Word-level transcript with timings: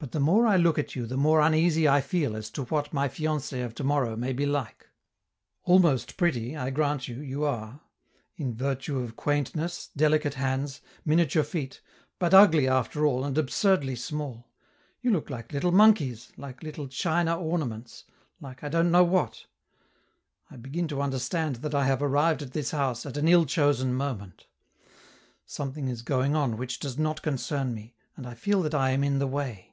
But 0.00 0.12
the 0.12 0.20
more 0.20 0.46
I 0.46 0.54
look 0.56 0.78
at 0.78 0.94
you 0.94 1.06
the 1.06 1.16
more 1.16 1.40
uneasy 1.40 1.88
I 1.88 2.00
feel 2.00 2.36
as 2.36 2.50
to 2.50 2.62
what 2.66 2.92
my 2.92 3.08
fiancee 3.08 3.62
of 3.62 3.74
to 3.74 3.82
morrow 3.82 4.14
may 4.16 4.32
be 4.32 4.46
like. 4.46 4.88
Almost 5.64 6.16
pretty, 6.16 6.56
I 6.56 6.70
grant 6.70 7.08
you, 7.08 7.16
you 7.20 7.42
are 7.42 7.80
in 8.36 8.54
virtue 8.54 9.00
of 9.00 9.16
quaintness, 9.16 9.88
delicate 9.96 10.34
hands, 10.34 10.80
miniature 11.04 11.42
feet, 11.42 11.80
but 12.20 12.32
ugly, 12.32 12.68
after 12.68 13.04
all, 13.04 13.24
and 13.24 13.36
absurdly 13.36 13.96
small. 13.96 14.46
You 15.00 15.10
look 15.10 15.30
like 15.30 15.52
little 15.52 15.72
monkeys, 15.72 16.30
like 16.36 16.62
little 16.62 16.86
china 16.86 17.36
ornaments, 17.36 18.04
like 18.40 18.62
I 18.62 18.68
don't 18.68 18.92
know 18.92 19.02
what. 19.02 19.46
I 20.48 20.54
begin 20.58 20.86
to 20.88 21.02
understand 21.02 21.56
that 21.56 21.74
I 21.74 21.86
have 21.86 22.00
arrived 22.02 22.40
at 22.40 22.52
this 22.52 22.70
house 22.70 23.04
at 23.04 23.16
an 23.16 23.26
ill 23.26 23.46
chosen 23.46 23.92
moment. 23.94 24.46
Something 25.44 25.88
is 25.88 26.02
going 26.02 26.36
on 26.36 26.56
which 26.56 26.78
does 26.78 26.98
not 26.98 27.20
concern 27.20 27.74
me, 27.74 27.96
and 28.16 28.28
I 28.28 28.34
feel 28.34 28.62
that 28.62 28.76
I 28.76 28.90
am 28.90 29.02
in 29.02 29.18
the 29.18 29.26
way. 29.26 29.64